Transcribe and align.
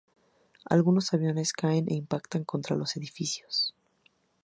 Algunos 0.75 1.13
aviones 1.15 1.53
caen 1.61 1.85
e 1.87 1.93
impactan 2.03 2.43
contra 2.51 2.75
los 2.79 2.95
edificios. 2.99 3.55